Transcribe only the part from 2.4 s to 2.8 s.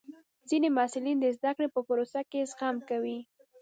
زغم